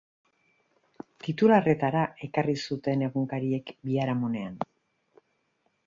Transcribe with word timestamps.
Titularretara 1.27 2.01
ekarri 2.29 2.57
zuten 2.71 3.07
egunkariek 3.09 3.71
biharamonean. 3.91 4.61